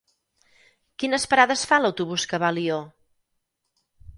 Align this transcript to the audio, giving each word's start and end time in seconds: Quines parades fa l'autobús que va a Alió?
Quines 1.03 1.27
parades 1.33 1.65
fa 1.73 1.79
l'autobús 1.83 2.27
que 2.33 2.41
va 2.45 2.51
a 2.51 2.57
Alió? 2.57 2.79